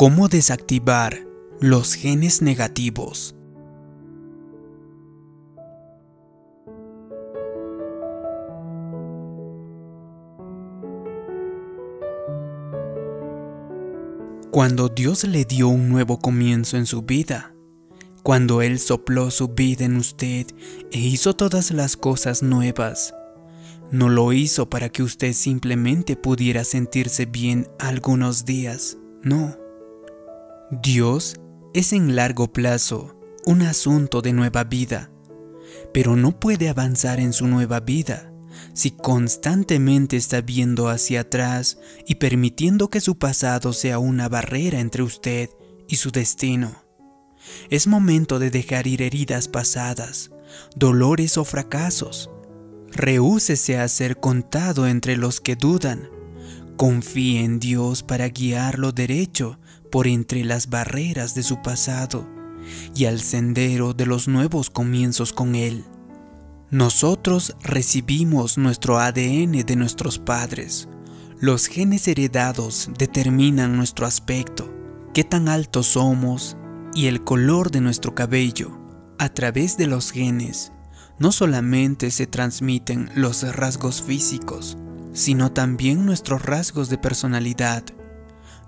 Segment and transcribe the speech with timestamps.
[0.00, 1.26] ¿Cómo desactivar
[1.60, 3.34] los genes negativos?
[14.50, 17.54] Cuando Dios le dio un nuevo comienzo en su vida,
[18.22, 20.46] cuando Él sopló su vida en usted
[20.92, 23.14] e hizo todas las cosas nuevas,
[23.90, 29.60] no lo hizo para que usted simplemente pudiera sentirse bien algunos días, no.
[30.70, 31.34] Dios
[31.74, 35.10] es en largo plazo un asunto de nueva vida,
[35.92, 38.32] pero no puede avanzar en su nueva vida
[38.72, 45.02] si constantemente está viendo hacia atrás y permitiendo que su pasado sea una barrera entre
[45.02, 45.50] usted
[45.88, 46.84] y su destino.
[47.68, 50.30] Es momento de dejar ir heridas pasadas,
[50.76, 52.30] dolores o fracasos.
[52.92, 56.08] Rehúsese a ser contado entre los que dudan.
[56.76, 59.58] Confíe en Dios para guiarlo derecho
[59.90, 62.28] por entre las barreras de su pasado
[62.94, 65.84] y al sendero de los nuevos comienzos con Él.
[66.70, 70.88] Nosotros recibimos nuestro ADN de nuestros padres.
[71.40, 74.72] Los genes heredados determinan nuestro aspecto,
[75.12, 76.56] qué tan altos somos
[76.94, 78.78] y el color de nuestro cabello.
[79.18, 80.72] A través de los genes,
[81.18, 84.78] no solamente se transmiten los rasgos físicos,
[85.12, 87.84] sino también nuestros rasgos de personalidad,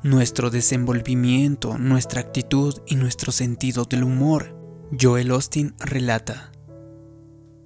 [0.02, 4.58] nuestro desenvolvimiento, nuestra actitud y nuestro sentido del humor.
[5.00, 6.52] Joel Austin relata.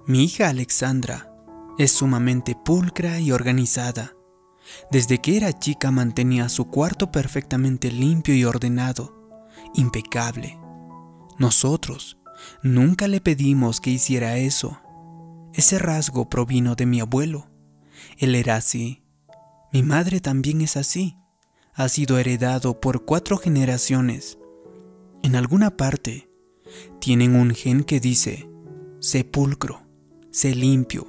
[0.05, 1.33] Mi hija Alexandra
[1.77, 4.13] es sumamente pulcra y organizada.
[4.91, 9.13] Desde que era chica mantenía su cuarto perfectamente limpio y ordenado,
[9.73, 10.59] impecable.
[11.37, 12.17] Nosotros
[12.61, 14.79] nunca le pedimos que hiciera eso.
[15.53, 17.49] Ese rasgo provino de mi abuelo.
[18.17, 19.03] Él era así.
[19.73, 21.17] Mi madre también es así.
[21.79, 24.39] Ha sido heredado por cuatro generaciones.
[25.21, 26.27] En alguna parte
[26.99, 28.49] tienen un gen que dice
[28.99, 29.83] sepulcro
[30.31, 31.07] sé limpio,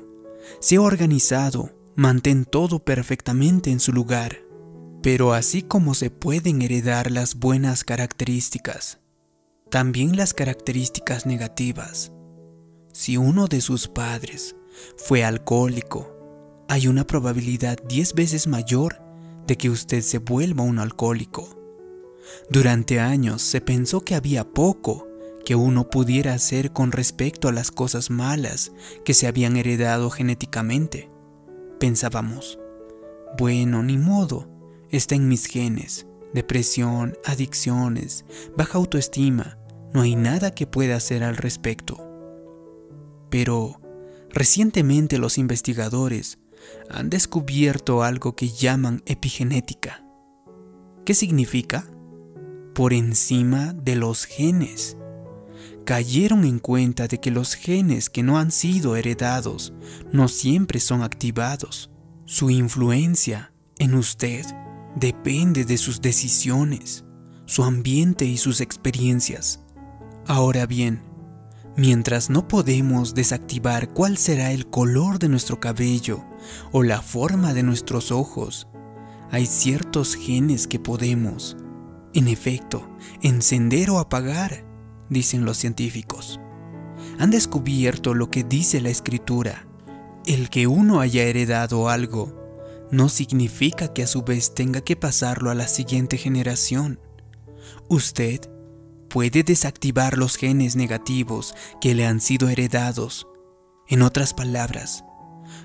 [0.60, 4.40] sé organizado, mantén todo perfectamente en su lugar.
[5.02, 9.00] Pero así como se pueden heredar las buenas características,
[9.70, 12.12] también las características negativas.
[12.92, 14.54] Si uno de sus padres
[14.98, 16.14] fue alcohólico,
[16.68, 19.07] hay una probabilidad 10 veces mayor
[19.48, 21.48] de que usted se vuelva un alcohólico.
[22.50, 25.08] Durante años se pensó que había poco
[25.44, 28.72] que uno pudiera hacer con respecto a las cosas malas
[29.04, 31.10] que se habían heredado genéticamente.
[31.80, 32.58] Pensábamos,
[33.38, 34.50] bueno, ni modo,
[34.90, 39.58] está en mis genes, depresión, adicciones, baja autoestima,
[39.94, 41.96] no hay nada que pueda hacer al respecto.
[43.30, 43.80] Pero
[44.28, 46.38] recientemente los investigadores
[46.90, 50.04] han descubierto algo que llaman epigenética.
[51.04, 51.86] ¿Qué significa?
[52.74, 54.96] Por encima de los genes
[55.88, 59.72] cayeron en cuenta de que los genes que no han sido heredados
[60.12, 61.90] no siempre son activados.
[62.26, 64.44] Su influencia en usted
[64.96, 67.06] depende de sus decisiones,
[67.46, 69.60] su ambiente y sus experiencias.
[70.26, 71.07] Ahora bien,
[71.78, 76.24] mientras no podemos desactivar cuál será el color de nuestro cabello
[76.72, 78.66] o la forma de nuestros ojos,
[79.30, 81.56] hay ciertos genes que podemos,
[82.14, 82.88] en efecto,
[83.22, 84.64] encender o apagar
[85.08, 86.40] dicen los científicos.
[87.20, 89.68] Han descubierto lo que dice la escritura.
[90.26, 92.34] El que uno haya heredado algo
[92.90, 96.98] no significa que a su vez tenga que pasarlo a la siguiente generación.
[97.88, 98.40] Usted
[99.08, 103.26] puede desactivar los genes negativos que le han sido heredados.
[103.88, 105.04] En otras palabras,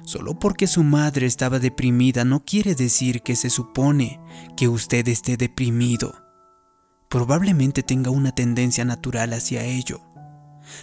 [0.05, 4.19] solo porque su madre estaba deprimida no quiere decir que se supone
[4.55, 6.23] que usted esté deprimido
[7.13, 10.01] probablemente tenga una tendencia natural hacia ello.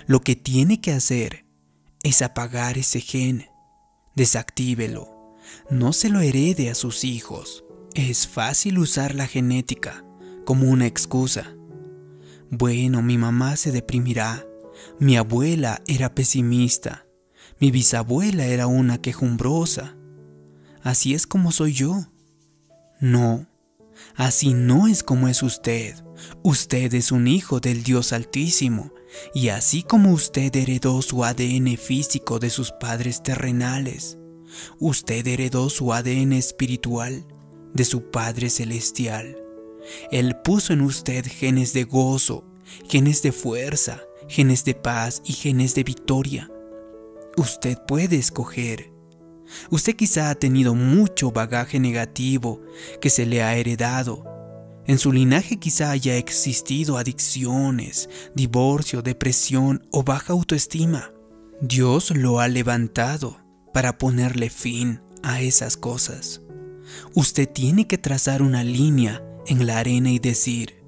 [0.06, 1.44] Lo que tiene que hacer
[2.04, 3.48] es apagar ese gen.
[4.14, 5.34] Desactívelo.
[5.70, 7.64] No se lo herede a sus hijos.
[7.94, 10.04] Es fácil usar la genética
[10.44, 11.52] como una excusa.
[12.50, 14.44] Bueno, mi mamá se deprimirá.
[14.98, 17.06] Mi abuela era pesimista.
[17.60, 19.96] Mi bisabuela era una quejumbrosa.
[20.82, 22.06] Así es como soy yo.
[23.00, 23.46] No,
[24.16, 25.94] así no es como es usted.
[26.42, 28.92] Usted es un hijo del Dios Altísimo,
[29.34, 34.18] y así como usted heredó su ADN físico de sus padres terrenales,
[34.78, 37.26] usted heredó su ADN espiritual
[37.72, 39.36] de su Padre Celestial.
[40.10, 42.44] Él puso en usted genes de gozo,
[42.88, 46.50] genes de fuerza, genes de paz y genes de victoria.
[47.36, 48.92] Usted puede escoger.
[49.70, 52.60] Usted quizá ha tenido mucho bagaje negativo
[53.00, 54.24] que se le ha heredado
[54.86, 61.12] En su linaje quizá haya existido adicciones, divorcio, depresión o baja autoestima.
[61.60, 63.38] Dios lo ha levantado
[63.72, 66.42] para ponerle fin a esas cosas.
[67.14, 70.82] Usted tiene que trazar una línea en la arena y decir,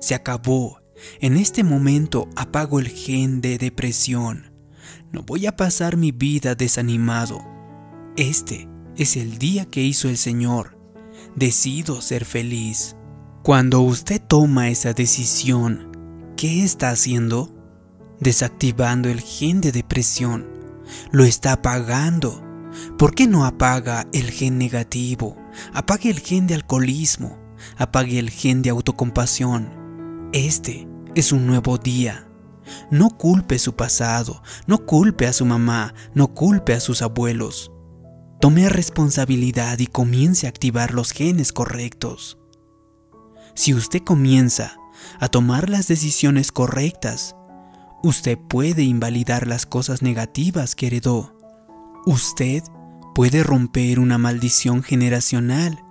[0.00, 0.80] se acabó,
[1.20, 4.52] en este momento apago el gen de depresión.
[5.12, 7.40] No voy a pasar mi vida desanimado.
[8.16, 10.78] Este es el día que hizo el Señor.
[11.34, 12.96] Decido ser feliz.
[13.42, 17.54] Cuando usted toma esa decisión, ¿qué está haciendo?
[18.20, 20.46] Desactivando el gen de depresión.
[21.12, 22.42] Lo está apagando.
[22.98, 25.36] ¿Por qué no apaga el gen negativo?
[25.72, 27.38] Apague el gen de alcoholismo.
[27.76, 30.30] Apague el gen de autocompasión.
[30.32, 32.28] Este es un nuevo día.
[32.90, 37.70] No culpe su pasado, no culpe a su mamá, no culpe a sus abuelos.
[38.40, 42.38] Tome responsabilidad y comience a activar los genes correctos.
[43.54, 44.76] Si usted comienza
[45.18, 47.34] a tomar las decisiones correctas,
[48.02, 51.34] usted puede invalidar las cosas negativas que heredó.
[52.04, 52.62] Usted
[53.14, 55.82] puede romper una maldición generacional.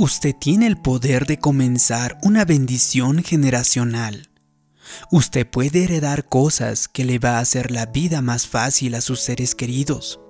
[0.00, 4.30] Usted tiene el poder de comenzar una bendición generacional.
[5.10, 9.18] Usted puede heredar cosas que le va a hacer la vida más fácil a sus
[9.18, 10.20] seres queridos.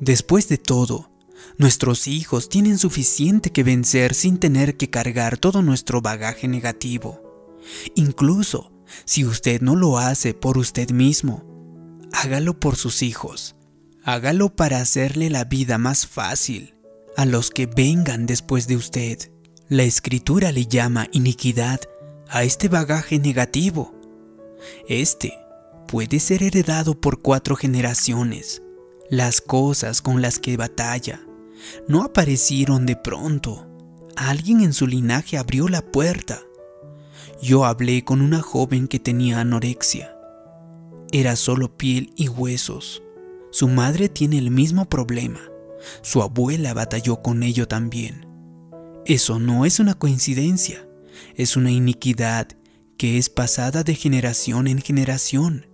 [0.00, 1.12] Después de todo,
[1.58, 7.54] nuestros hijos tienen suficiente que vencer sin tener que cargar todo nuestro bagaje negativo.
[7.94, 8.72] Incluso
[9.04, 13.54] si usted no lo hace por usted mismo, hágalo por sus hijos.
[14.02, 16.74] Hágalo para hacerle la vida más fácil
[17.16, 19.18] a los que vengan después de usted.
[19.68, 21.80] La escritura le llama iniquidad
[22.28, 23.94] a este bagaje negativo.
[24.88, 25.32] Este
[25.88, 28.62] puede ser heredado por cuatro generaciones
[29.10, 31.20] las cosas con las que batalla
[31.88, 33.66] no aparecieron de pronto.
[34.16, 36.40] Alguien en su linaje abrió la puerta.
[37.42, 40.16] Yo hablé con una joven que tenía anorexia.
[41.12, 43.02] Era solo piel y huesos.
[43.50, 45.40] Su madre tiene el mismo problema.
[46.02, 48.26] Su abuela batalló con ello también.
[49.06, 50.86] Eso no es una coincidencia,
[51.36, 52.48] es una iniquidad
[52.96, 55.66] que es pasada de generación en generación.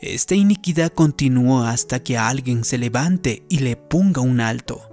[0.00, 4.90] Esta iniquidad continuó hasta que alguien se levante y le ponga un alto.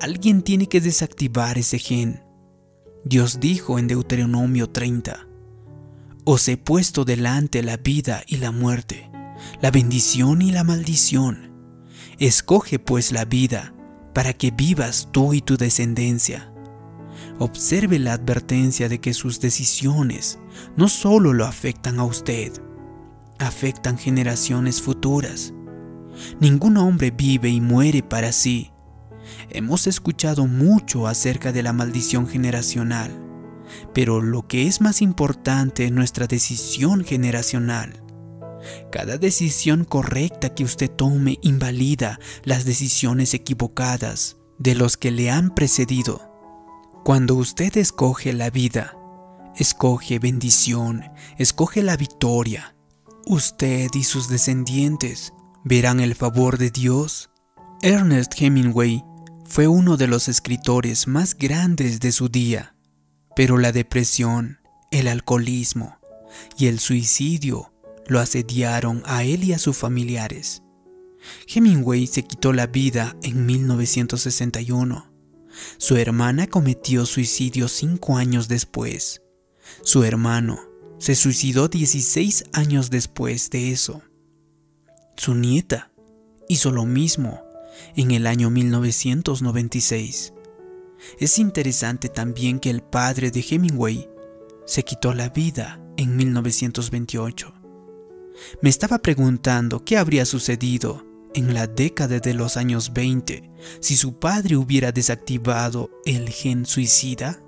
[0.00, 2.22] Alguien tiene que desactivar ese gen.
[3.04, 5.26] Dios dijo en Deuteronomio 30,
[6.24, 9.10] Os he puesto delante la vida y la muerte,
[9.62, 11.49] la bendición y la maldición.
[12.20, 13.72] Escoge pues la vida,
[14.12, 16.52] para que vivas tú y tu descendencia.
[17.38, 20.38] Observe la advertencia de que sus decisiones
[20.76, 22.52] no solo lo afectan a usted,
[23.38, 25.54] afectan generaciones futuras.
[26.40, 28.70] Ningún hombre vive y muere para sí.
[29.48, 33.10] Hemos escuchado mucho acerca de la maldición generacional,
[33.94, 38.02] pero lo que es más importante es nuestra decisión generacional.
[38.90, 45.54] Cada decisión correcta que usted tome invalida las decisiones equivocadas de los que le han
[45.54, 46.30] precedido.
[47.04, 48.96] Cuando usted escoge la vida,
[49.56, 51.04] escoge bendición,
[51.38, 52.76] escoge la victoria,
[53.26, 55.32] usted y sus descendientes
[55.64, 57.30] verán el favor de Dios.
[57.82, 59.02] Ernest Hemingway
[59.46, 62.76] fue uno de los escritores más grandes de su día,
[63.34, 65.98] pero la depresión, el alcoholismo
[66.56, 67.69] y el suicidio
[68.10, 70.64] lo asediaron a él y a sus familiares.
[71.46, 75.12] Hemingway se quitó la vida en 1961.
[75.78, 79.22] Su hermana cometió suicidio cinco años después.
[79.84, 80.58] Su hermano
[80.98, 84.02] se suicidó 16 años después de eso.
[85.16, 85.92] Su nieta
[86.48, 87.40] hizo lo mismo
[87.94, 90.32] en el año 1996.
[91.20, 94.08] Es interesante también que el padre de Hemingway
[94.66, 97.59] se quitó la vida en 1928.
[98.62, 101.04] Me estaba preguntando qué habría sucedido
[101.34, 107.42] en la década de los años 20 si su padre hubiera desactivado el gen suicida.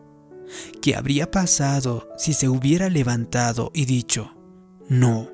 [0.81, 4.35] ¿Qué habría pasado si se hubiera levantado y dicho,
[4.89, 5.31] no,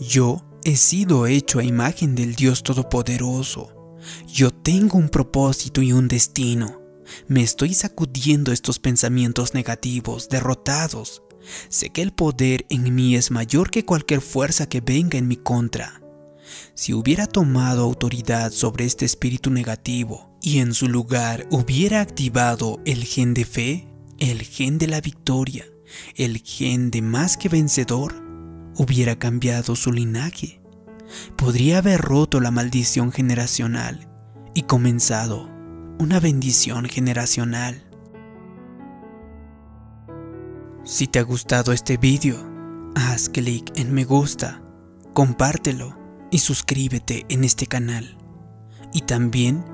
[0.00, 3.96] yo he sido hecho a imagen del Dios Todopoderoso,
[4.26, 6.80] yo tengo un propósito y un destino,
[7.28, 11.22] me estoy sacudiendo estos pensamientos negativos, derrotados,
[11.68, 15.36] sé que el poder en mí es mayor que cualquier fuerza que venga en mi
[15.36, 16.00] contra.
[16.74, 23.04] Si hubiera tomado autoridad sobre este espíritu negativo y en su lugar hubiera activado el
[23.04, 25.64] gen de fe, el gen de la victoria,
[26.16, 28.14] el gen de más que vencedor,
[28.76, 30.60] hubiera cambiado su linaje.
[31.36, 34.08] Podría haber roto la maldición generacional
[34.54, 35.50] y comenzado
[35.98, 37.89] una bendición generacional.
[40.84, 42.36] Si te ha gustado este vídeo,
[42.94, 44.62] haz clic en me gusta,
[45.12, 45.96] compártelo
[46.30, 48.16] y suscríbete en este canal.
[48.92, 49.64] Y también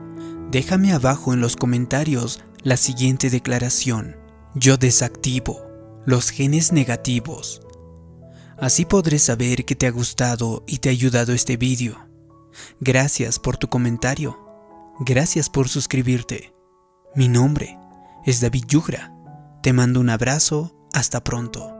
[0.50, 4.16] déjame abajo en los comentarios la siguiente declaración.
[4.54, 5.66] Yo desactivo
[6.06, 7.62] los genes negativos.
[8.58, 12.06] Así podré saber que te ha gustado y te ha ayudado este vídeo.
[12.80, 14.38] Gracias por tu comentario.
[15.00, 16.54] Gracias por suscribirte.
[17.14, 17.78] Mi nombre
[18.24, 19.12] es David Yugra.
[19.62, 20.72] Te mando un abrazo.
[20.96, 21.75] Hasta pronto.